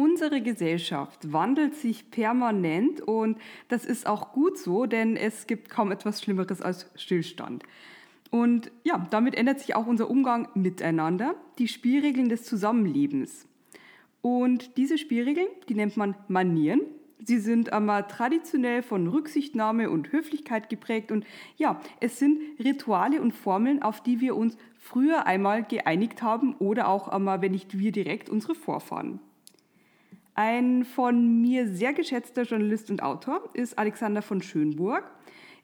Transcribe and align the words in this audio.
Unsere 0.00 0.40
Gesellschaft 0.40 1.30
wandelt 1.30 1.74
sich 1.74 2.10
permanent 2.10 3.02
und 3.02 3.36
das 3.68 3.84
ist 3.84 4.06
auch 4.06 4.32
gut 4.32 4.56
so, 4.56 4.86
denn 4.86 5.14
es 5.14 5.46
gibt 5.46 5.68
kaum 5.68 5.92
etwas 5.92 6.22
Schlimmeres 6.22 6.62
als 6.62 6.90
Stillstand. 6.94 7.64
Und 8.30 8.70
ja, 8.82 9.06
damit 9.10 9.34
ändert 9.34 9.60
sich 9.60 9.76
auch 9.76 9.86
unser 9.86 10.08
Umgang 10.08 10.48
miteinander, 10.54 11.34
die 11.58 11.68
Spielregeln 11.68 12.30
des 12.30 12.44
Zusammenlebens. 12.44 13.46
Und 14.22 14.78
diese 14.78 14.96
Spielregeln, 14.96 15.48
die 15.68 15.74
nennt 15.74 15.98
man 15.98 16.14
Manieren. 16.28 16.80
Sie 17.22 17.38
sind 17.38 17.74
einmal 17.74 18.06
traditionell 18.06 18.82
von 18.82 19.06
Rücksichtnahme 19.06 19.90
und 19.90 20.12
Höflichkeit 20.12 20.70
geprägt 20.70 21.12
und 21.12 21.26
ja, 21.58 21.78
es 22.00 22.18
sind 22.18 22.40
Rituale 22.58 23.20
und 23.20 23.32
Formeln, 23.32 23.82
auf 23.82 24.02
die 24.02 24.22
wir 24.22 24.34
uns 24.34 24.56
früher 24.78 25.26
einmal 25.26 25.62
geeinigt 25.62 26.22
haben 26.22 26.54
oder 26.54 26.88
auch 26.88 27.08
einmal, 27.08 27.42
wenn 27.42 27.52
nicht 27.52 27.78
wir 27.78 27.92
direkt, 27.92 28.30
unsere 28.30 28.54
Vorfahren. 28.54 29.20
Ein 30.42 30.86
von 30.86 31.42
mir 31.42 31.68
sehr 31.68 31.92
geschätzter 31.92 32.44
Journalist 32.44 32.90
und 32.90 33.02
Autor 33.02 33.50
ist 33.52 33.78
Alexander 33.78 34.22
von 34.22 34.40
Schönburg. 34.40 35.04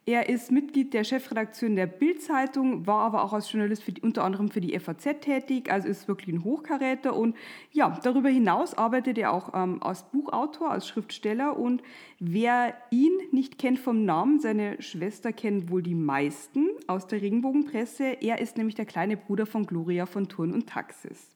Er 0.05 0.29
ist 0.29 0.53
Mitglied 0.53 0.93
der 0.93 1.03
Chefredaktion 1.03 1.77
der 1.77 1.87
Bild-Zeitung, 1.87 2.87
war 2.87 3.01
aber 3.01 3.25
auch 3.25 3.33
als 3.33 3.51
Journalist 3.51 3.85
die, 3.87 4.03
unter 4.03 4.23
anderem 4.23 4.51
für 4.51 4.61
die 4.61 4.79
FAZ 4.79 5.21
tätig, 5.23 5.73
also 5.73 5.89
ist 5.89 6.09
wirklich 6.09 6.29
ein 6.37 6.45
Hochkaräter. 6.45 7.17
Und 7.17 7.37
ja, 7.73 7.99
darüber 8.03 8.29
hinaus 8.29 8.75
arbeitet 8.75 9.17
er 9.17 9.33
auch 9.33 9.55
ähm, 9.55 9.83
als 9.83 10.03
Buchautor, 10.11 10.71
als 10.71 10.87
Schriftsteller. 10.87 11.59
Und 11.59 11.83
wer 12.21 12.75
ihn 12.91 13.17
nicht 13.33 13.57
kennt 13.57 13.79
vom 13.79 14.05
Namen, 14.05 14.41
seine 14.41 14.83
Schwester 14.83 15.33
kennen 15.33 15.71
wohl 15.71 15.83
die 15.83 15.95
meisten 15.95 16.69
aus 16.87 17.07
der 17.07 17.23
Regenbogenpresse. 17.23 18.19
Er 18.21 18.43
ist 18.43 18.59
nämlich 18.59 18.75
der 18.75 18.85
kleine 18.85 19.17
Bruder 19.17 19.47
von 19.47 19.65
Gloria 19.65 20.05
von 20.05 20.29
Thurn 20.29 20.53
und 20.53 20.69
Taxis. 20.69 21.31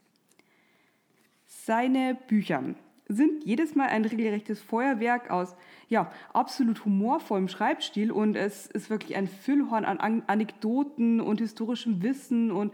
Seine 1.47 2.19
Bücher 2.29 2.75
sind 3.11 3.45
jedes 3.45 3.75
Mal 3.75 3.89
ein 3.89 4.05
regelrechtes 4.05 4.61
Feuerwerk 4.61 5.31
aus 5.31 5.57
ja, 5.89 6.11
absolut 6.33 6.85
humorvollem 6.85 7.49
Schreibstil 7.49 8.13
und 8.13 8.37
es 8.37 8.67
ist 8.67 8.91
wirklich 8.91 9.17
ein 9.17 9.27
Füllhorn 9.27 9.85
an 9.85 10.23
Anekdoten 10.27 11.21
und 11.21 11.41
historischem 11.41 12.03
Wissen 12.03 12.53
und 12.53 12.73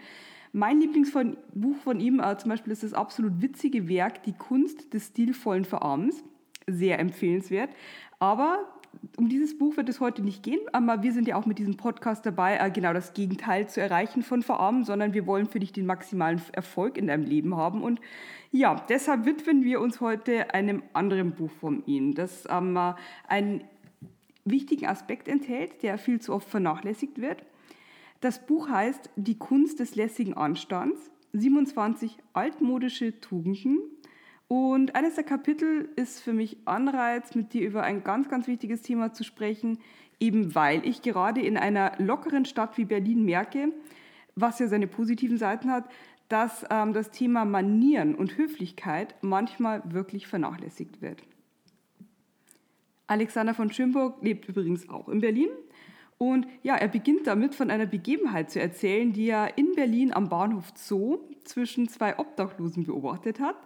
mein 0.52 0.80
Lieblingsbuch 0.80 1.76
von 1.82 2.00
ihm 2.00 2.20
äh, 2.20 2.36
zum 2.38 2.50
Beispiel 2.50 2.72
ist 2.72 2.82
das 2.82 2.94
absolut 2.94 3.42
witzige 3.42 3.88
Werk 3.88 4.22
Die 4.22 4.32
Kunst 4.32 4.92
des 4.94 5.08
stilvollen 5.08 5.64
Verarmens. 5.64 6.24
Sehr 6.66 6.98
empfehlenswert. 6.98 7.70
Aber 8.18 8.66
um 9.16 9.28
dieses 9.28 9.56
Buch 9.56 9.76
wird 9.76 9.88
es 9.88 10.00
heute 10.00 10.22
nicht 10.22 10.42
gehen, 10.42 10.60
aber 10.72 11.02
wir 11.02 11.12
sind 11.12 11.28
ja 11.28 11.36
auch 11.36 11.46
mit 11.46 11.58
diesem 11.58 11.76
Podcast 11.76 12.26
dabei, 12.26 12.58
äh, 12.58 12.70
genau 12.70 12.92
das 12.92 13.14
Gegenteil 13.14 13.68
zu 13.68 13.80
erreichen 13.80 14.22
von 14.22 14.42
Verarmen, 14.42 14.84
sondern 14.84 15.14
wir 15.14 15.26
wollen 15.26 15.46
für 15.46 15.60
dich 15.60 15.72
den 15.72 15.86
maximalen 15.86 16.40
Erfolg 16.52 16.98
in 16.98 17.06
deinem 17.06 17.24
Leben 17.24 17.56
haben. 17.56 17.82
Und 17.82 18.00
ja, 18.52 18.84
deshalb 18.88 19.24
widmen 19.24 19.64
wir 19.64 19.80
uns 19.80 20.00
heute 20.00 20.52
einem 20.54 20.82
anderen 20.92 21.32
Buch 21.32 21.50
von 21.60 21.82
ihm, 21.86 22.14
das 22.14 22.44
ähm, 22.50 22.78
einen 23.28 23.64
wichtigen 24.44 24.86
Aspekt 24.86 25.28
enthält, 25.28 25.82
der 25.82 25.98
viel 25.98 26.20
zu 26.20 26.32
oft 26.32 26.48
vernachlässigt 26.48 27.20
wird. 27.20 27.42
Das 28.20 28.46
Buch 28.46 28.68
heißt 28.68 29.10
Die 29.16 29.38
Kunst 29.38 29.80
des 29.80 29.94
lässigen 29.94 30.34
Anstands, 30.34 31.10
27 31.32 32.16
altmodische 32.32 33.20
Tugenden 33.20 33.78
und 34.48 34.94
eines 34.94 35.16
der 35.16 35.24
Kapitel 35.24 35.88
ist 35.96 36.20
für 36.20 36.32
mich 36.32 36.56
Anreiz, 36.66 37.34
mit 37.34 37.52
dir 37.52 37.66
über 37.66 37.82
ein 37.82 38.04
ganz, 38.04 38.28
ganz 38.28 38.46
wichtiges 38.46 38.82
Thema 38.82 39.12
zu 39.12 39.24
sprechen, 39.24 39.78
eben 40.20 40.54
weil 40.54 40.86
ich 40.86 41.02
gerade 41.02 41.40
in 41.40 41.56
einer 41.56 41.92
lockeren 41.98 42.44
Stadt 42.44 42.78
wie 42.78 42.84
Berlin 42.84 43.24
merke, 43.24 43.72
was 44.36 44.58
ja 44.58 44.68
seine 44.68 44.86
positiven 44.86 45.38
Seiten 45.38 45.70
hat, 45.70 45.88
dass 46.28 46.64
ähm, 46.70 46.92
das 46.92 47.10
Thema 47.10 47.44
Manieren 47.44 48.14
und 48.14 48.36
Höflichkeit 48.36 49.14
manchmal 49.20 49.82
wirklich 49.92 50.26
vernachlässigt 50.26 51.00
wird. 51.00 51.22
Alexander 53.06 53.54
von 53.54 53.72
Schönburg 53.72 54.22
lebt 54.22 54.48
übrigens 54.48 54.88
auch 54.88 55.08
in 55.08 55.20
Berlin. 55.20 55.48
Und 56.18 56.46
ja, 56.62 56.76
er 56.76 56.88
beginnt 56.88 57.26
damit 57.26 57.54
von 57.54 57.70
einer 57.70 57.86
Begebenheit 57.86 58.50
zu 58.50 58.60
erzählen, 58.60 59.12
die 59.12 59.28
er 59.28 59.58
in 59.58 59.74
Berlin 59.74 60.12
am 60.12 60.28
Bahnhof 60.28 60.72
Zoo 60.74 61.18
zwischen 61.44 61.88
zwei 61.88 62.18
Obdachlosen 62.18 62.84
beobachtet 62.84 63.38
hat. 63.38 63.56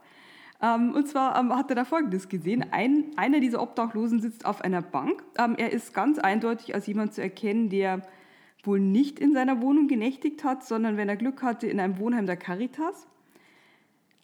Ähm, 0.62 0.94
und 0.94 1.09
zwar 1.09 1.38
ähm, 1.38 1.54
hat 1.56 1.71
er 1.71 1.76
da 1.76 1.84
Folgendes 1.84 2.28
gesehen. 2.28 2.66
Ein, 2.71 3.06
einer 3.16 3.41
dieser 3.41 3.62
Obdachlosen 3.62 4.21
sitzt 4.21 4.44
auf 4.44 4.60
einer 4.60 4.82
Bank. 4.82 5.22
Ähm, 5.38 5.54
er 5.56 5.72
ist 5.72 5.94
ganz 5.94 6.19
eindeutig 6.19 6.75
als 6.75 6.87
jemand 6.87 7.15
zu 7.15 7.22
erkennen, 7.22 7.71
der 7.71 8.03
wohl 8.62 8.78
nicht 8.78 9.19
in 9.19 9.32
seiner 9.32 9.62
Wohnung 9.62 9.88
genächtigt 9.88 10.44
hat, 10.44 10.65
sondern 10.65 10.97
wenn 10.97 11.09
er 11.09 11.16
Glück 11.16 11.43
hatte, 11.43 11.66
in 11.66 11.81
einem 11.81 11.98
Wohnheim 11.98 12.26
der 12.26 12.37
Caritas. 12.37 13.06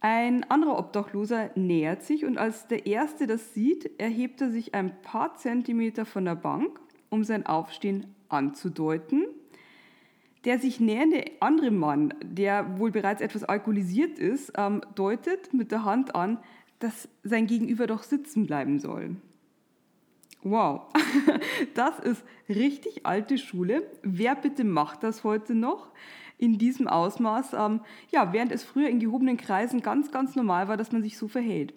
Ein 0.00 0.44
anderer 0.50 0.78
Obdachloser 0.78 1.50
nähert 1.54 2.02
sich 2.02 2.26
und 2.26 2.36
als 2.36 2.68
der 2.68 2.86
Erste 2.86 3.26
das 3.26 3.54
sieht, 3.54 3.98
erhebt 3.98 4.42
er 4.42 4.50
sich 4.50 4.74
ein 4.74 5.00
paar 5.00 5.36
Zentimeter 5.36 6.04
von 6.04 6.26
der 6.26 6.34
Bank, 6.34 6.78
um 7.08 7.24
sein 7.24 7.47
Aufstehen 7.47 8.14
anzudeuten 8.28 9.24
der 10.46 10.60
sich 10.60 10.78
nähernde 10.78 11.24
andere 11.40 11.72
Mann, 11.72 12.14
der 12.22 12.78
wohl 12.78 12.92
bereits 12.92 13.20
etwas 13.20 13.42
alkoholisiert 13.42 14.18
ist, 14.18 14.52
ähm, 14.56 14.80
deutet 14.94 15.52
mit 15.52 15.72
der 15.72 15.84
Hand 15.84 16.14
an, 16.14 16.38
dass 16.78 17.08
sein 17.24 17.48
Gegenüber 17.48 17.88
doch 17.88 18.04
sitzen 18.04 18.46
bleiben 18.46 18.78
soll. 18.78 19.16
Wow, 20.42 20.82
das 21.74 21.98
ist 21.98 22.24
richtig 22.48 23.04
alte 23.04 23.38
Schule. 23.38 23.90
Wer 24.04 24.36
bitte 24.36 24.62
macht 24.62 25.02
das 25.02 25.24
heute 25.24 25.56
noch 25.56 25.90
in 26.38 26.58
diesem 26.58 26.86
Ausmaß? 26.86 27.54
Ähm, 27.54 27.80
ja, 28.12 28.32
während 28.32 28.52
es 28.52 28.62
früher 28.62 28.88
in 28.88 29.00
gehobenen 29.00 29.36
Kreisen 29.36 29.82
ganz, 29.82 30.12
ganz 30.12 30.36
normal 30.36 30.68
war, 30.68 30.76
dass 30.76 30.92
man 30.92 31.02
sich 31.02 31.18
so 31.18 31.26
verhält. 31.26 31.74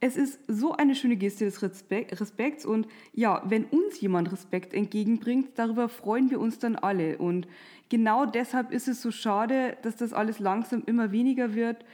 Es 0.00 0.16
ist 0.16 0.38
so 0.46 0.74
eine 0.74 0.94
schöne 0.94 1.16
Geste 1.16 1.44
des 1.44 1.60
Respekts 1.60 2.64
und 2.64 2.86
ja, 3.12 3.42
wenn 3.46 3.64
uns 3.64 4.00
jemand 4.00 4.30
Respekt 4.30 4.72
entgegenbringt, 4.72 5.50
darüber 5.56 5.88
freuen 5.88 6.30
wir 6.30 6.38
uns 6.38 6.60
dann 6.60 6.76
alle. 6.76 7.18
Und 7.18 7.48
genau 7.88 8.24
deshalb 8.24 8.70
ist 8.70 8.86
es 8.86 9.02
so 9.02 9.10
schade, 9.10 9.76
dass 9.82 9.96
das 9.96 10.12
alles 10.12 10.38
langsam 10.38 10.84
immer 10.86 11.10
weniger 11.10 11.54
wird. 11.54 11.84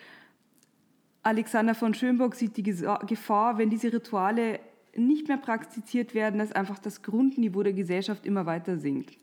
Alexander 1.22 1.74
von 1.74 1.94
Schönburg 1.94 2.34
sieht 2.34 2.58
die 2.58 2.62
Gefahr, 2.62 3.56
wenn 3.56 3.70
diese 3.70 3.90
Rituale 3.90 4.60
nicht 4.94 5.26
mehr 5.26 5.38
praktiziert 5.38 6.14
werden, 6.14 6.38
dass 6.38 6.52
einfach 6.52 6.78
das 6.78 7.02
Grundniveau 7.02 7.62
der 7.62 7.72
Gesellschaft 7.72 8.26
immer 8.26 8.44
weiter 8.44 8.76
sinkt. 8.78 9.16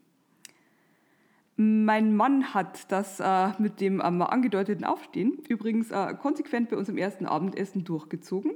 Mein 1.56 2.16
Mann 2.16 2.54
hat 2.54 2.90
das 2.90 3.20
äh, 3.20 3.50
mit 3.58 3.80
dem 3.80 4.00
ähm, 4.02 4.22
angedeuteten 4.22 4.84
Aufstehen 4.84 5.38
übrigens 5.48 5.90
äh, 5.90 6.14
konsequent 6.14 6.70
bei 6.70 6.76
uns 6.76 6.88
im 6.88 6.96
ersten 6.96 7.26
Abendessen 7.26 7.84
durchgezogen. 7.84 8.52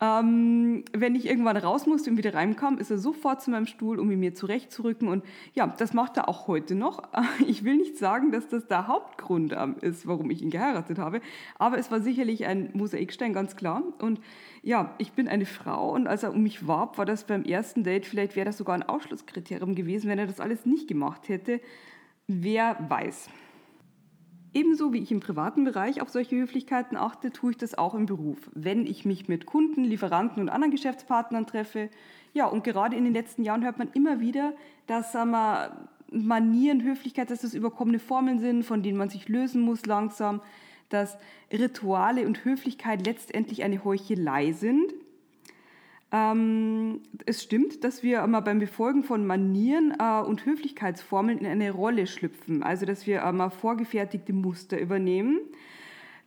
Ähm, 0.00 0.84
wenn 0.92 1.14
ich 1.14 1.26
irgendwann 1.26 1.56
raus 1.56 1.86
musste 1.86 2.10
und 2.10 2.16
wieder 2.16 2.34
reinkam, 2.34 2.78
ist 2.78 2.90
er 2.90 2.98
sofort 2.98 3.42
zu 3.42 3.50
meinem 3.50 3.66
Stuhl, 3.66 4.00
um 4.00 4.10
ihn 4.10 4.18
mir 4.18 4.34
zurechtzurücken. 4.34 5.06
Und 5.06 5.24
ja, 5.54 5.66
das 5.66 5.92
macht 5.92 6.16
er 6.16 6.28
auch 6.28 6.48
heute 6.48 6.74
noch. 6.74 7.02
Ich 7.46 7.62
will 7.62 7.76
nicht 7.76 7.98
sagen, 7.98 8.32
dass 8.32 8.48
das 8.48 8.66
der 8.66 8.88
Hauptgrund 8.88 9.54
ähm, 9.56 9.76
ist, 9.80 10.06
warum 10.06 10.30
ich 10.30 10.42
ihn 10.42 10.50
geheiratet 10.50 10.98
habe, 10.98 11.20
aber 11.58 11.78
es 11.78 11.90
war 11.90 12.00
sicherlich 12.00 12.46
ein 12.46 12.70
Mosaikstein, 12.72 13.32
ganz 13.32 13.54
klar. 13.54 13.82
Und 14.00 14.20
ja, 14.62 14.94
ich 14.98 15.12
bin 15.12 15.28
eine 15.28 15.46
Frau 15.46 15.92
und 15.94 16.06
als 16.06 16.22
er 16.22 16.32
um 16.32 16.42
mich 16.42 16.66
warb, 16.66 16.98
war 16.98 17.04
das 17.04 17.24
beim 17.24 17.44
ersten 17.44 17.84
Date, 17.84 18.06
vielleicht 18.06 18.34
wäre 18.34 18.46
das 18.46 18.56
sogar 18.56 18.74
ein 18.74 18.82
Ausschlusskriterium 18.82 19.74
gewesen, 19.74 20.08
wenn 20.08 20.18
er 20.18 20.26
das 20.26 20.40
alles 20.40 20.66
nicht 20.66 20.88
gemacht 20.88 21.28
hätte. 21.28 21.60
Wer 22.26 22.78
weiß. 22.88 23.28
Ebenso 24.54 24.94
wie 24.94 24.98
ich 24.98 25.12
im 25.12 25.20
privaten 25.20 25.64
Bereich 25.64 26.00
auf 26.00 26.08
solche 26.08 26.36
Höflichkeiten 26.36 26.96
achte, 26.96 27.30
tue 27.30 27.50
ich 27.50 27.58
das 27.58 27.76
auch 27.76 27.94
im 27.94 28.06
Beruf. 28.06 28.38
Wenn 28.54 28.86
ich 28.86 29.04
mich 29.04 29.28
mit 29.28 29.44
Kunden, 29.44 29.84
Lieferanten 29.84 30.40
und 30.40 30.48
anderen 30.48 30.70
Geschäftspartnern 30.70 31.46
treffe, 31.46 31.90
ja, 32.32 32.46
und 32.46 32.64
gerade 32.64 32.96
in 32.96 33.04
den 33.04 33.12
letzten 33.12 33.42
Jahren 33.42 33.62
hört 33.62 33.78
man 33.78 33.90
immer 33.92 34.20
wieder, 34.20 34.54
dass 34.86 35.12
sagen 35.12 35.32
wir, 35.32 35.88
Manieren, 36.10 36.82
Höflichkeit, 36.82 37.30
dass 37.30 37.40
das 37.40 37.54
überkommene 37.54 37.98
Formeln 37.98 38.38
sind, 38.38 38.62
von 38.62 38.82
denen 38.82 38.96
man 38.96 39.10
sich 39.10 39.28
lösen 39.28 39.60
muss 39.60 39.84
langsam, 39.84 40.40
dass 40.88 41.18
Rituale 41.52 42.24
und 42.24 42.44
Höflichkeit 42.44 43.04
letztendlich 43.04 43.64
eine 43.64 43.84
Heuchelei 43.84 44.52
sind 44.52 44.94
ähm, 46.14 47.00
es 47.26 47.42
stimmt, 47.42 47.82
dass 47.82 48.04
wir 48.04 48.24
mal 48.28 48.38
beim 48.38 48.60
Befolgen 48.60 49.02
von 49.02 49.26
Manieren 49.26 49.92
äh, 49.98 50.20
und 50.20 50.46
Höflichkeitsformeln 50.46 51.38
in 51.38 51.46
eine 51.46 51.72
Rolle 51.72 52.06
schlüpfen, 52.06 52.62
also 52.62 52.86
dass 52.86 53.04
wir 53.08 53.20
mal 53.32 53.50
vorgefertigte 53.50 54.32
Muster 54.32 54.80
übernehmen. 54.80 55.40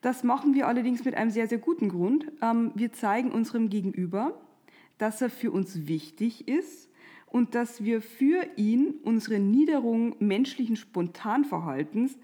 Das 0.01 0.25
machen 0.25 0.54
wir 0.54 0.68
allerdings 0.68 1.06
mit 1.06 1.16
einem 1.16 1.31
sehr, 1.31 1.48
sehr 1.48 1.60
guten 1.60 1.88
Grund. 1.88 2.30
Ähm, 2.42 2.74
wir 2.75 2.92
zeigen 2.92 3.31
unserem 3.31 3.69
Gegenüber, 3.69 4.38
dass 4.98 5.22
er 5.22 5.30
für 5.30 5.51
uns 5.51 5.88
wichtig 5.88 6.50
ist 6.50 6.89
und 7.25 7.56
dass 7.56 7.81
wir 7.81 8.01
für 8.01 8.45
ihn 8.57 8.95
unsere 9.06 9.39
Niederung 9.39 10.18
menschlichen 10.19 10.75
Spontanverhaltens 10.75 12.18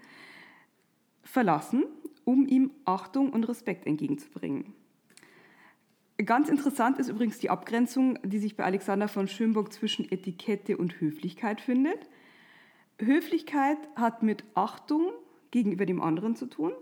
verlassen, 1.22 1.84
um 2.24 2.46
ihm 2.46 2.72
Achtung 2.84 3.30
und 3.30 3.44
Respekt 3.44 3.86
entgegenzubringen. 3.86 4.74
Ganz 6.22 6.48
interessant 6.48 7.00
ist 7.00 7.08
übrigens 7.08 7.40
die 7.40 7.50
Abgrenzung, 7.50 8.20
die 8.22 8.38
sich 8.38 8.56
bei 8.56 8.64
Alexander 8.64 9.08
von 9.08 9.26
Schönburg 9.26 9.72
zwischen 9.72 10.10
Etikette 10.12 10.76
und 10.76 11.00
Höflichkeit 11.00 11.60
findet. 11.60 12.08
Höflichkeit 13.00 13.78
hat 13.96 14.22
mit 14.22 14.44
Achtung 14.54 15.10
gegenüber 15.50 15.86
dem 15.86 16.00
anderen 16.00 16.36
zu 16.36 16.46
tun. 16.46 16.72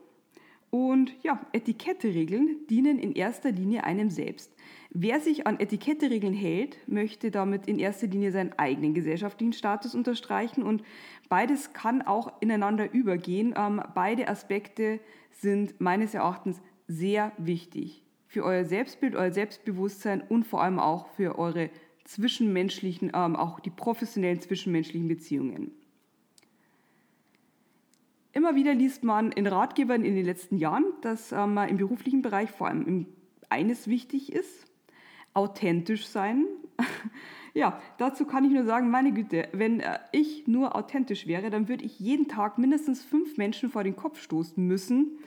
Und 0.69 1.15
ja, 1.23 1.41
Etiketteregeln 1.53 2.67
dienen 2.69 2.99
in 2.99 3.15
erster 3.15 3.51
Linie 3.53 3.85
einem 3.85 4.11
selbst. 4.11 4.55
Wer 4.91 5.21
sich 5.21 5.47
an 5.47 5.61
Etiketteregeln 5.61 6.35
hält, 6.35 6.77
möchte 6.87 7.31
damit 7.31 7.67
in 7.67 7.79
erster 7.79 8.09
Linie 8.09 8.33
seinen 8.33 8.53
eigenen 8.59 8.93
gesellschaftlichen 8.93 9.55
Status 9.55 9.95
unterstreichen 9.95 10.63
und 10.63 10.83
beides 11.31 11.73
kann 11.73 12.03
auch 12.03 12.33
ineinander 12.41 12.93
übergehen. 12.93 13.55
Ähm, 13.57 13.83
beide 13.95 14.29
Aspekte 14.29 15.01
sind 15.31 15.81
meines 15.81 16.13
Erachtens 16.13 16.61
sehr 16.87 17.33
wichtig 17.39 18.03
für 18.33 18.45
euer 18.45 18.65
Selbstbild, 18.65 19.15
euer 19.15 19.31
Selbstbewusstsein 19.31 20.23
und 20.27 20.45
vor 20.45 20.63
allem 20.63 20.79
auch 20.79 21.07
für 21.09 21.39
eure 21.39 21.69
zwischenmenschlichen, 22.05 23.13
ähm, 23.15 23.37
auch 23.37 23.61
die 23.61 23.69
professionellen 23.69 24.41
zwischenmenschlichen 24.41 25.07
Beziehungen. 25.07 25.71
Immer 28.33 28.55
wieder 28.55 28.73
liest 28.75 29.05
man 29.05 29.33
in 29.33 29.47
Ratgebern 29.47 30.03
in 30.03 30.15
den 30.15 30.25
letzten 30.25 30.57
Jahren, 30.57 30.85
dass 31.03 31.31
ähm, 31.33 31.59
im 31.59 31.77
beruflichen 31.77 32.23
Bereich 32.23 32.51
vor 32.51 32.69
allem 32.69 33.07
eines 33.51 33.87
wichtig 33.87 34.33
ist, 34.33 34.65
authentisch 35.35 36.07
sein. 36.07 36.47
ja, 37.53 37.83
dazu 37.99 38.25
kann 38.25 38.47
ich 38.47 38.51
nur 38.51 38.65
sagen, 38.65 38.91
meine 38.91 39.13
Güte, 39.13 39.51
wenn 39.53 39.81
äh, 39.81 39.99
ich 40.11 40.49
nur 40.49 40.75
authentisch 40.75 41.27
wäre, 41.27 41.51
dann 41.51 41.69
würde 41.69 41.85
ich 41.85 42.01
jeden 42.01 42.29
Tag 42.29 42.57
mindestens 42.57 43.05
fünf 43.05 43.37
Menschen 43.37 43.69
vor 43.69 43.85
den 43.85 43.95
Kopf 43.95 44.23
stoßen 44.23 44.67
müssen. 44.67 45.19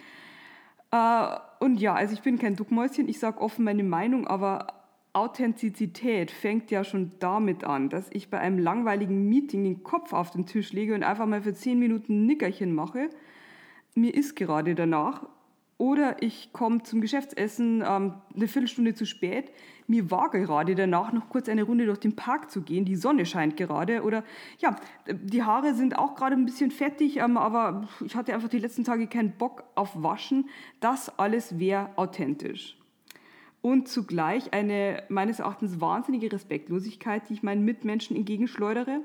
Äh, 0.96 1.38
und 1.60 1.80
ja, 1.80 1.94
also 1.94 2.14
ich 2.14 2.22
bin 2.22 2.40
kein 2.40 2.56
Duckmäuschen, 2.56 3.10
ich 3.10 3.20
sage 3.20 3.42
offen 3.42 3.66
meine 3.66 3.84
Meinung, 3.84 4.28
aber 4.28 4.68
Authentizität 5.14 6.32
fängt 6.32 6.72
ja 6.72 6.84
schon 6.84 7.12
damit 7.20 7.64
an, 7.64 7.90
dass 7.90 8.10
ich 8.12 8.30
bei 8.30 8.40
einem 8.40 8.60
langweiligen 8.60 9.28
Meeting 9.28 9.64
den 9.64 9.84
Kopf 9.84 10.14
auf 10.14 10.32
den 10.32 10.46
Tisch 10.46 10.74
lege 10.74 10.94
und 10.94 11.04
einfach 11.04 11.26
mal 11.26 11.42
für 11.42 11.54
zehn 11.54 11.80
Minuten 11.80 12.22
ein 12.22 12.26
Nickerchen 12.28 12.74
mache. 12.74 13.10
Mir 13.94 14.14
ist 14.14 14.36
gerade 14.36 14.76
danach. 14.76 15.28
Oder 15.78 16.22
ich 16.24 16.54
komme 16.54 16.84
zum 16.84 17.02
Geschäftsessen 17.02 17.84
ähm, 17.86 18.14
eine 18.34 18.48
Viertelstunde 18.48 18.94
zu 18.94 19.06
spät. 19.06 19.52
Mir 19.88 20.10
war 20.10 20.30
gerade 20.30 20.74
danach 20.74 21.12
noch 21.12 21.28
kurz 21.28 21.50
eine 21.50 21.64
Runde 21.64 21.86
durch 21.86 22.00
den 22.00 22.16
Park 22.16 22.50
zu 22.50 22.62
gehen. 22.62 22.86
Die 22.86 22.96
Sonne 22.96 23.26
scheint 23.26 23.58
gerade. 23.58 24.04
Oder 24.04 24.24
ja, 24.60 24.78
die 25.12 25.44
Haare 25.44 25.74
sind 25.74 25.98
auch 25.98 26.16
gerade 26.16 26.36
ein 26.36 26.46
bisschen 26.46 26.72
fettig, 26.72 27.18
ähm, 27.18 27.36
aber 27.36 27.88
ich 28.06 28.16
hatte 28.16 28.34
einfach 28.34 28.50
die 28.50 28.60
letzten 28.60 28.86
Tage 28.86 29.08
keinen 29.08 29.34
Bock 29.34 29.66
auf 29.76 30.02
Waschen. 30.02 30.50
Das 30.80 31.20
alles 31.20 31.60
wäre 31.60 31.90
authentisch 31.98 32.78
und 33.66 33.88
zugleich 33.88 34.54
eine 34.54 35.02
meines 35.10 35.40
Erachtens 35.40 35.82
wahnsinnige 35.82 36.32
Respektlosigkeit, 36.32 37.28
die 37.28 37.34
ich 37.34 37.42
meinen 37.42 37.66
Mitmenschen 37.66 38.16
entgegenschleudere. 38.16 39.02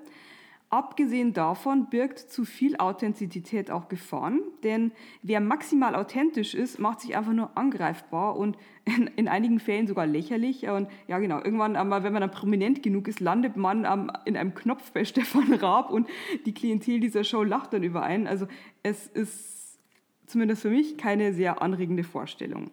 Abgesehen 0.73 1.33
davon 1.33 1.91
birgt 1.91 2.21
zu 2.21 2.45
viel 2.45 2.77
Authentizität 2.77 3.73
auch 3.73 3.89
Gefahren, 3.89 4.41
denn 4.63 4.93
wer 5.21 5.41
maximal 5.41 5.97
authentisch 5.97 6.55
ist, 6.55 6.79
macht 6.79 7.01
sich 7.01 7.17
einfach 7.17 7.33
nur 7.33 7.59
angreifbar 7.59 8.37
und 8.37 8.57
in, 8.85 9.09
in 9.17 9.27
einigen 9.27 9.59
Fällen 9.59 9.89
sogar 9.89 10.07
lächerlich. 10.07 10.69
Und 10.69 10.89
ja, 11.09 11.19
genau, 11.19 11.43
irgendwann, 11.43 11.75
einmal, 11.75 12.05
wenn 12.05 12.13
man 12.13 12.21
dann 12.21 12.31
prominent 12.31 12.85
genug 12.85 13.09
ist, 13.09 13.19
landet 13.19 13.57
man 13.57 13.85
ähm, 13.85 14.13
in 14.25 14.37
einem 14.37 14.55
Knopf 14.55 14.93
bei 14.93 15.05
Stefan 15.05 15.53
Raab 15.55 15.91
und 15.91 16.09
die 16.47 16.55
Klientel 16.55 17.01
dieser 17.01 17.25
Show 17.25 17.43
lacht 17.43 17.73
dann 17.73 17.83
über 17.83 18.05
einen. 18.05 18.29
Also 18.29 18.47
es 18.85 19.09
ist 19.09 19.81
zumindest 20.27 20.63
für 20.63 20.71
mich 20.71 20.97
keine 20.97 21.33
sehr 21.33 21.63
anregende 21.63 22.05
Vorstellung. 22.05 22.71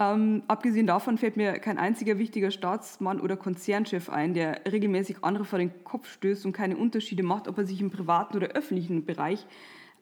Ähm, 0.00 0.44
abgesehen 0.46 0.86
davon 0.86 1.18
fällt 1.18 1.36
mir 1.36 1.58
kein 1.58 1.76
einziger 1.76 2.18
wichtiger 2.18 2.52
Staatsmann 2.52 3.20
oder 3.20 3.36
Konzernchef 3.36 4.08
ein, 4.08 4.32
der 4.32 4.60
regelmäßig 4.70 5.24
andere 5.24 5.44
vor 5.44 5.58
den 5.58 5.82
Kopf 5.82 6.08
stößt 6.12 6.46
und 6.46 6.52
keine 6.52 6.76
Unterschiede 6.76 7.24
macht, 7.24 7.48
ob 7.48 7.58
er 7.58 7.66
sich 7.66 7.80
im 7.80 7.90
privaten 7.90 8.36
oder 8.36 8.48
öffentlichen 8.48 9.04
Bereich 9.04 9.44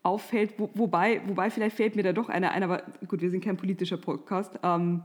auffällt. 0.03 0.55
Wo, 0.59 0.69
wobei, 0.75 1.23
wobei, 1.27 1.49
vielleicht 1.51 1.77
fällt 1.77 1.97
mir 1.97 2.03
da 2.03 2.13
doch 2.13 2.29
einer 2.29 2.51
ein, 2.51 2.63
aber 2.63 2.83
gut, 3.09 3.23
wir 3.23 3.31
sind 3.31 3.43
kein 3.43 3.57
politischer 3.57 3.97
Podcast. 3.97 4.59
Ähm, 4.63 5.03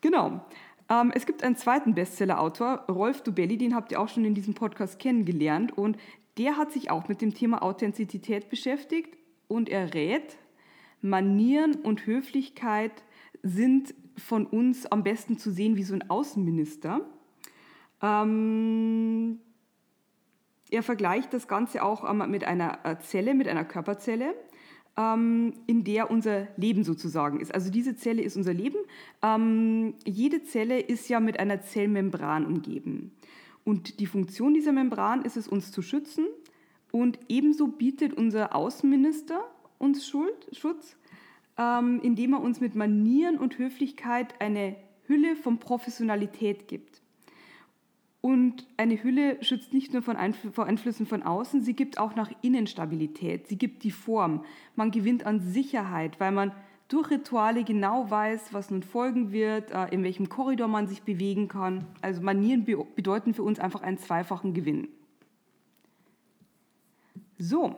genau. 0.00 0.40
Ähm, 0.88 1.12
es 1.14 1.26
gibt 1.26 1.42
einen 1.42 1.56
zweiten 1.56 1.94
Bestseller-Autor, 1.94 2.86
Rolf 2.88 3.22
Dubelli, 3.22 3.58
den 3.58 3.74
habt 3.74 3.92
ihr 3.92 4.00
auch 4.00 4.08
schon 4.08 4.24
in 4.24 4.34
diesem 4.34 4.54
Podcast 4.54 4.98
kennengelernt 4.98 5.76
und 5.76 5.98
der 6.38 6.56
hat 6.56 6.72
sich 6.72 6.90
auch 6.90 7.08
mit 7.08 7.20
dem 7.20 7.34
Thema 7.34 7.62
Authentizität 7.62 8.48
beschäftigt 8.48 9.14
und 9.48 9.68
er 9.68 9.92
rät, 9.92 10.38
Manieren 11.02 11.74
und 11.76 12.06
Höflichkeit 12.06 12.92
sind 13.42 13.94
von 14.16 14.46
uns 14.46 14.86
am 14.86 15.02
besten 15.02 15.38
zu 15.38 15.50
sehen 15.50 15.76
wie 15.76 15.82
so 15.82 15.94
ein 15.94 16.08
Außenminister. 16.08 17.00
Ähm, 18.02 19.40
er 20.70 20.82
vergleicht 20.82 21.32
das 21.32 21.48
Ganze 21.48 21.82
auch 21.82 22.12
mit 22.26 22.44
einer 22.44 22.78
äh, 22.84 22.98
Zelle, 22.98 23.34
mit 23.34 23.48
einer 23.48 23.64
Körperzelle, 23.64 24.34
ähm, 24.96 25.54
in 25.66 25.84
der 25.84 26.10
unser 26.10 26.48
Leben 26.56 26.82
sozusagen 26.82 27.40
ist. 27.40 27.54
Also 27.54 27.70
diese 27.70 27.96
Zelle 27.96 28.22
ist 28.22 28.36
unser 28.36 28.54
Leben. 28.54 28.78
Ähm, 29.22 29.94
jede 30.04 30.42
Zelle 30.42 30.80
ist 30.80 31.08
ja 31.08 31.20
mit 31.20 31.38
einer 31.38 31.62
Zellmembran 31.62 32.46
umgeben. 32.46 33.12
Und 33.64 34.00
die 34.00 34.06
Funktion 34.06 34.54
dieser 34.54 34.72
Membran 34.72 35.22
ist 35.22 35.36
es, 35.36 35.48
uns 35.48 35.72
zu 35.72 35.82
schützen. 35.82 36.26
Und 36.92 37.18
ebenso 37.28 37.68
bietet 37.68 38.14
unser 38.14 38.54
Außenminister 38.54 39.40
uns 39.78 40.08
Schutz 40.08 40.96
ähm, 41.58 42.00
indem 42.02 42.34
er 42.34 42.40
uns 42.40 42.60
mit 42.60 42.74
Manieren 42.74 43.38
und 43.38 43.58
Höflichkeit 43.58 44.40
eine 44.40 44.76
Hülle 45.06 45.36
von 45.36 45.58
Professionalität 45.58 46.68
gibt. 46.68 47.02
Und 48.20 48.66
eine 48.76 49.02
Hülle 49.02 49.42
schützt 49.44 49.72
nicht 49.72 49.92
nur 49.92 50.02
von 50.02 50.16
Einfl 50.16 50.50
vor 50.50 50.66
Einflüssen 50.66 51.06
von 51.06 51.22
außen, 51.22 51.62
sie 51.62 51.74
gibt 51.74 51.98
auch 51.98 52.16
nach 52.16 52.30
innen 52.42 52.66
Stabilität, 52.66 53.46
sie 53.46 53.56
gibt 53.56 53.84
die 53.84 53.92
Form. 53.92 54.44
Man 54.74 54.90
gewinnt 54.90 55.24
an 55.24 55.40
Sicherheit, 55.40 56.18
weil 56.18 56.32
man 56.32 56.52
durch 56.88 57.10
Rituale 57.10 57.64
genau 57.64 58.10
weiß, 58.10 58.52
was 58.52 58.70
nun 58.70 58.82
folgen 58.82 59.32
wird, 59.32 59.70
äh, 59.70 59.86
in 59.90 60.02
welchem 60.02 60.28
Korridor 60.28 60.68
man 60.68 60.86
sich 60.86 61.02
bewegen 61.02 61.48
kann. 61.48 61.84
Also 62.00 62.20
Manieren 62.20 62.64
be 62.64 62.84
bedeuten 62.96 63.34
für 63.34 63.42
uns 63.42 63.58
einfach 63.58 63.82
einen 63.82 63.98
zweifachen 63.98 64.54
Gewinn. 64.54 64.88
So, 67.38 67.76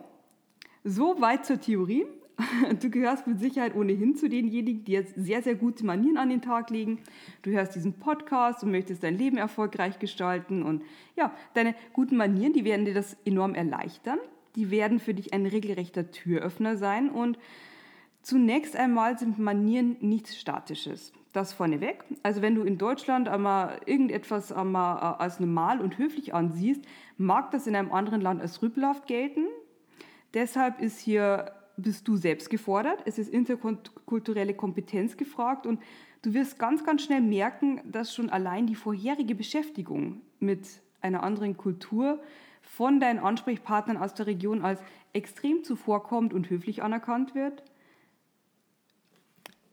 so 0.83 1.19
weit 1.21 1.45
zur 1.45 1.59
Theorie. 1.59 2.05
Du 2.79 2.89
gehörst 2.89 3.27
mit 3.27 3.39
Sicherheit 3.39 3.75
ohnehin 3.75 4.15
zu 4.15 4.29
denjenigen, 4.29 4.83
die 4.83 4.93
jetzt 4.93 5.13
sehr, 5.15 5.41
sehr 5.41 5.55
gute 5.55 5.85
Manieren 5.85 6.17
an 6.17 6.29
den 6.29 6.41
Tag 6.41 6.69
legen. 6.69 6.99
Du 7.41 7.51
hörst 7.51 7.75
diesen 7.75 7.93
Podcast 7.93 8.63
und 8.63 8.71
möchtest 8.71 9.03
dein 9.03 9.17
Leben 9.17 9.37
erfolgreich 9.37 9.99
gestalten. 9.99 10.63
Und 10.63 10.83
ja, 11.15 11.33
deine 11.53 11.75
guten 11.93 12.17
Manieren, 12.17 12.53
die 12.53 12.65
werden 12.65 12.85
dir 12.85 12.93
das 12.93 13.17
enorm 13.25 13.55
erleichtern. 13.55 14.19
Die 14.55 14.71
werden 14.71 14.99
für 14.99 15.13
dich 15.13 15.33
ein 15.33 15.45
regelrechter 15.45 16.11
Türöffner 16.11 16.77
sein. 16.77 17.09
Und 17.09 17.37
zunächst 18.21 18.75
einmal 18.75 19.17
sind 19.17 19.39
Manieren 19.39 19.97
nichts 19.99 20.37
Statisches. 20.37 21.11
Das 21.31 21.53
vorneweg. 21.53 22.03
Also 22.23 22.41
wenn 22.41 22.55
du 22.55 22.63
in 22.63 22.77
Deutschland 22.79 23.27
einmal 23.27 23.81
irgendetwas 23.85 24.51
einmal 24.51 24.97
äh, 24.97 25.21
als 25.21 25.39
normal 25.39 25.79
und 25.79 25.97
höflich 25.97 26.33
ansiehst, 26.33 26.83
mag 27.17 27.51
das 27.51 27.67
in 27.67 27.75
einem 27.75 27.91
anderen 27.91 28.21
Land 28.21 28.41
als 28.41 28.61
rüpelhaft 28.63 29.05
gelten. 29.05 29.45
Deshalb 30.33 30.79
ist 30.79 30.99
hier 30.99 31.51
bist 31.79 32.07
du 32.07 32.17
selbst 32.17 32.49
gefordert, 32.49 33.01
es 33.05 33.17
ist 33.17 33.29
interkulturelle 33.29 34.53
Kompetenz 34.53 35.17
gefragt 35.17 35.65
und 35.65 35.79
du 36.21 36.33
wirst 36.33 36.59
ganz, 36.59 36.83
ganz 36.83 37.03
schnell 37.03 37.21
merken, 37.21 37.81
dass 37.85 38.13
schon 38.13 38.29
allein 38.29 38.67
die 38.67 38.75
vorherige 38.75 39.35
Beschäftigung 39.35 40.21
mit 40.39 40.67
einer 41.01 41.23
anderen 41.23 41.57
Kultur 41.57 42.21
von 42.61 42.99
deinen 42.99 43.19
Ansprechpartnern 43.19 43.97
aus 43.97 44.13
der 44.13 44.27
Region 44.27 44.63
als 44.63 44.81
extrem 45.13 45.63
zuvorkommt 45.63 46.33
und 46.33 46.49
höflich 46.49 46.83
anerkannt 46.83 47.35
wird. 47.35 47.63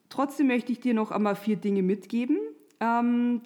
Trotzdem 0.08 0.46
möchte 0.46 0.72
ich 0.72 0.80
dir 0.80 0.94
noch 0.94 1.10
einmal 1.10 1.36
vier 1.36 1.56
Dinge 1.56 1.82
mitgeben, 1.82 2.38
ähm, 2.80 3.42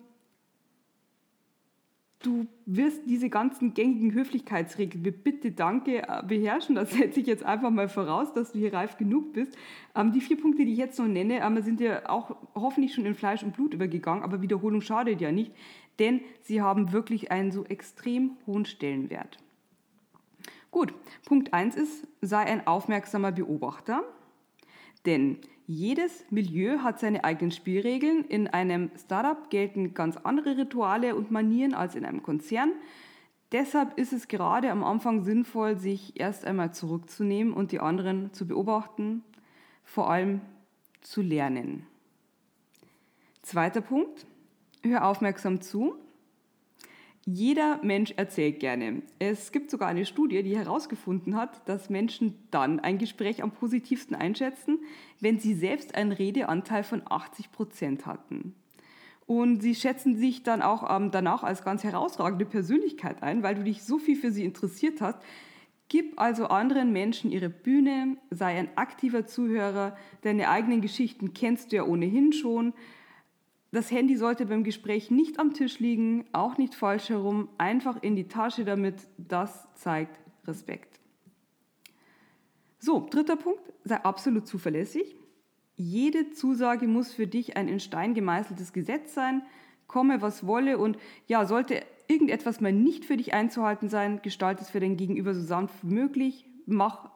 du 2.21 2.47
wirst 2.67 3.03
diese 3.07 3.31
ganzen 3.31 3.75
gängigen 3.75 4.13
Höflichkeitsregeln 4.13 5.03
mit 5.03 5.25
Bitte, 5.25 5.53
Danke 5.53 6.03
äh, 6.07 6.23
beherrschen. 6.23 6.75
Das 6.75 6.91
setze 6.93 7.21
ich 7.21 7.27
jetzt 7.27 7.45
einfach 7.45 7.71
mal 7.71 7.89
voraus, 7.89 8.33
dass 8.33 8.53
du 8.53 8.59
hier 8.59 8.73
reif 8.73 8.97
genug 8.97 9.33
bist. 9.33 9.57
Ähm, 9.95 10.13
die 10.13 10.21
vier 10.21 10.41
Punkte, 10.41 10.65
die 10.65 10.73
ich 10.73 10.79
jetzt 10.79 10.99
noch 10.99 11.09
nenne, 11.09 11.41
ähm, 11.41 11.61
sind 11.63 11.81
dir 11.81 12.09
auch 12.11 12.37
hoffentlich 12.55 12.95
schon 12.95 13.07
in 13.07 13.15
Fleisch 13.15 13.43
und 13.43 13.55
Blut 13.55 13.75
übergegangen, 13.75 14.23
aber 14.23 14.43
Wiederholung 14.43 14.81
schadet 14.81 15.21
ja 15.21 15.33
nicht, 15.33 15.53
denn 15.99 16.21
sie 16.43 16.63
haben 16.63 16.93
wirklich 16.93 17.31
einen 17.31 17.51
so 17.51 17.65
extrem 17.65 18.37
hohen 18.47 18.65
Stellenwert. 18.65 19.39
Gut, 20.71 20.95
Punkt 21.25 21.53
1 21.53 21.75
ist, 21.75 22.07
sei 22.21 22.39
ein 22.39 22.67
aufmerksamer 22.67 23.33
Beobachter. 23.33 24.05
Denn 25.07 25.39
jedes 25.71 26.25
Milieu 26.31 26.81
hat 26.81 26.99
seine 26.99 27.23
eigenen 27.23 27.53
Spielregeln. 27.53 28.25
In 28.25 28.49
einem 28.49 28.91
Startup 28.99 29.51
gelten 29.51 29.95
ganz 29.95 30.17
andere 30.17 30.57
Rituale 30.57 31.15
und 31.15 31.31
Manieren 31.31 31.75
als 31.75 31.95
in 31.95 32.05
einem 32.05 32.25
Konzern. 32.25 32.73
Deshalb 33.53 33.97
ist 33.97 34.13
es 34.13 34.27
gerade 34.27 34.73
am 34.73 34.83
Anfang 34.83 35.23
sinnvoll, 35.23 35.77
sich 35.77 36.19
erst 36.19 36.45
einmal 36.45 36.75
zurückzunehmen 36.75 37.53
und 37.53 37.71
die 37.71 37.79
anderen 37.79 38.33
zu 38.33 38.49
beobachten, 38.49 39.23
vor 39.85 40.11
allem 40.11 40.41
zu 41.03 41.23
lernen. 41.23 41.87
Zweiter 43.43 43.81
Punkt, 43.81 44.27
hör 44.83 45.07
aufmerksam 45.07 45.61
zu. 45.61 45.95
Jeder 47.33 47.79
Mensch 47.85 48.13
erzählt 48.17 48.59
gerne. 48.59 49.03
Es 49.21 49.53
gibt 49.53 49.71
sogar 49.71 49.89
eine 49.89 50.05
Studie, 50.05 50.43
die 50.43 50.57
herausgefunden 50.57 51.37
hat, 51.37 51.69
dass 51.69 51.89
Menschen 51.89 52.35
dann 52.51 52.81
ein 52.81 52.99
Gespräch 52.99 53.43
am 53.43 53.53
positivsten 53.53 54.17
einschätzen, 54.17 54.81
wenn 55.21 55.39
sie 55.39 55.55
selbst 55.55 55.95
einen 55.95 56.11
Redeanteil 56.11 56.83
von 56.83 57.03
80 57.09 57.53
Prozent 57.53 58.07
hatten. 58.07 58.55
Und 59.27 59.63
sie 59.63 59.77
schätzen 59.77 60.17
sich 60.17 60.43
dann 60.43 60.61
auch 60.61 60.91
ähm, 60.91 61.13
danach 61.13 61.45
als 61.45 61.63
ganz 61.63 61.85
herausragende 61.85 62.47
Persönlichkeit 62.47 63.23
ein, 63.23 63.45
weil 63.45 63.55
du 63.55 63.63
dich 63.63 63.85
so 63.85 64.01
viel 64.01 64.17
für 64.17 64.33
sie 64.33 64.45
interessiert 64.45 65.01
hast. 65.01 65.19
Gib 65.89 66.21
also 66.21 66.47
anderen 66.47 66.93
Menschen 66.93 67.31
ihre 67.31 67.49
Bühne, 67.49 68.17
sei 68.31 68.59
ein 68.59 68.77
aktiver 68.77 69.27
Zuhörer, 69.27 69.97
deine 70.23 70.49
eigenen 70.49 70.81
Geschichten 70.81 71.33
kennst 71.33 71.71
du 71.71 71.77
ja 71.77 71.85
ohnehin 71.85 72.33
schon. 72.33 72.73
Das 73.73 73.91
Handy 73.91 74.17
sollte 74.17 74.47
beim 74.47 74.65
Gespräch 74.65 75.11
nicht 75.11 75.39
am 75.39 75.55
Tisch 75.55 75.79
liegen, 75.79 76.25
auch 76.33 76.59
nicht 76.59 76.75
falsch 76.75 77.09
herum, 77.09 77.49
einfach 77.57 78.03
in 78.03 78.17
die 78.17 78.27
Tasche 78.27 78.65
damit. 78.65 79.07
Das 79.17 79.69
zeigt 79.75 80.19
Respekt. 80.47 80.99
So, 82.79 83.07
dritter 83.09 83.37
Punkt, 83.37 83.61
sei 83.85 83.97
absolut 83.97 84.47
zuverlässig. 84.47 85.15
Jede 85.77 86.31
Zusage 86.31 86.89
muss 86.89 87.13
für 87.13 87.27
dich 87.27 87.57
ein 87.57 87.69
in 87.69 87.79
Stein 87.79 88.15
gemeißeltes 88.15 88.73
Gesetz 88.73 89.15
sein, 89.15 89.43
komme 89.87 90.21
was 90.21 90.47
wolle 90.47 90.79
und 90.79 90.99
ja, 91.27 91.47
sollte 91.47 91.83
irgendetwas 92.09 92.61
mal 92.61 92.73
nicht 92.73 93.05
für 93.05 93.17
dich 93.17 93.35
einzuhalten 93.35 93.89
sein, 93.89 94.21
gestalte 94.23 94.63
es 94.63 94.71
für 94.71 94.81
dein 94.81 94.97
Gegenüber 94.97 95.33
so 95.33 95.43
sanft 95.43 95.83
wie 95.83 95.95
möglich, 95.95 96.45
mach 96.67 97.11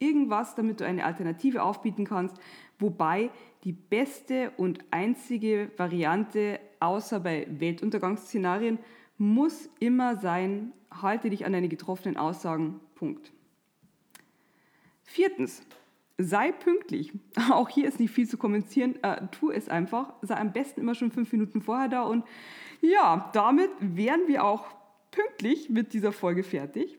irgendwas, 0.00 0.56
damit 0.56 0.80
du 0.80 0.86
eine 0.86 1.04
Alternative 1.04 1.62
aufbieten 1.62 2.04
kannst, 2.04 2.36
wobei 2.80 3.30
die 3.62 3.72
beste 3.72 4.50
und 4.56 4.80
einzige 4.90 5.70
Variante, 5.76 6.58
außer 6.80 7.20
bei 7.20 7.46
Weltuntergangsszenarien, 7.48 8.78
muss 9.18 9.68
immer 9.78 10.16
sein, 10.16 10.72
halte 10.90 11.30
dich 11.30 11.44
an 11.44 11.52
deine 11.52 11.68
getroffenen 11.68 12.16
Aussagen. 12.16 12.80
Punkt. 12.94 13.30
Viertens, 15.04 15.62
sei 16.16 16.52
pünktlich. 16.52 17.12
Auch 17.50 17.68
hier 17.68 17.86
ist 17.86 18.00
nicht 18.00 18.12
viel 18.12 18.28
zu 18.28 18.38
kommentieren. 18.38 19.02
Äh, 19.02 19.26
tu 19.30 19.50
es 19.50 19.68
einfach. 19.68 20.14
Sei 20.22 20.36
am 20.36 20.52
besten 20.52 20.80
immer 20.80 20.94
schon 20.94 21.10
fünf 21.10 21.32
Minuten 21.32 21.60
vorher 21.60 21.88
da. 21.88 22.02
Und 22.02 22.24
ja, 22.80 23.30
damit 23.34 23.70
wären 23.80 24.26
wir 24.26 24.44
auch 24.44 24.64
pünktlich 25.10 25.68
mit 25.68 25.92
dieser 25.92 26.12
Folge 26.12 26.42
fertig. 26.42 26.98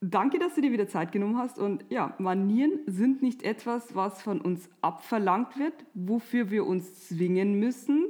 Danke, 0.00 0.38
dass 0.38 0.54
du 0.54 0.60
dir 0.60 0.70
wieder 0.70 0.86
Zeit 0.86 1.10
genommen 1.10 1.38
hast. 1.38 1.58
Und 1.58 1.84
ja, 1.88 2.14
Manieren 2.18 2.80
sind 2.86 3.20
nicht 3.20 3.42
etwas, 3.42 3.96
was 3.96 4.22
von 4.22 4.40
uns 4.40 4.70
abverlangt 4.80 5.58
wird, 5.58 5.74
wofür 5.94 6.50
wir 6.50 6.66
uns 6.66 7.08
zwingen 7.08 7.58
müssen. 7.58 8.06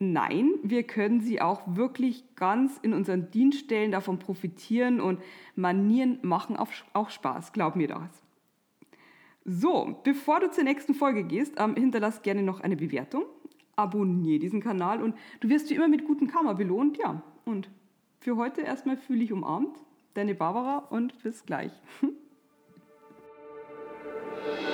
Nein, 0.00 0.50
wir 0.64 0.82
können 0.82 1.20
sie 1.20 1.40
auch 1.40 1.62
wirklich 1.76 2.24
ganz 2.34 2.78
in 2.82 2.92
unseren 2.92 3.30
Dienststellen 3.30 3.92
davon 3.92 4.18
profitieren 4.18 5.00
und 5.00 5.20
Manieren 5.54 6.18
machen 6.22 6.56
auch 6.56 7.10
Spaß, 7.10 7.52
glaub 7.52 7.76
mir 7.76 7.86
das. 7.86 8.22
So, 9.44 10.00
bevor 10.02 10.40
du 10.40 10.50
zur 10.50 10.64
nächsten 10.64 10.94
Folge 10.94 11.22
gehst, 11.22 11.54
ähm, 11.58 11.76
hinterlass 11.76 12.22
gerne 12.22 12.42
noch 12.42 12.60
eine 12.60 12.76
Bewertung, 12.76 13.24
abonniere 13.76 14.40
diesen 14.40 14.60
Kanal 14.60 15.00
und 15.00 15.14
du 15.40 15.48
wirst 15.48 15.70
wie 15.70 15.74
immer 15.74 15.88
mit 15.88 16.06
gutem 16.06 16.26
Karma 16.26 16.54
belohnt. 16.54 16.98
Ja, 16.98 17.22
und 17.44 17.70
für 18.18 18.36
heute 18.36 18.62
erstmal 18.62 18.96
fühle 18.96 19.22
ich 19.22 19.32
umarmt 19.32 19.78
deine 20.14 20.34
Barbara 20.34 20.78
und 20.90 21.22
bis 21.22 21.44
gleich. 21.44 21.72